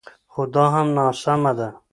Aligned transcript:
خو 0.31 0.41
دا 0.53 0.65
هم 0.75 0.87
ناسمه 0.97 1.51
ده 1.57 1.69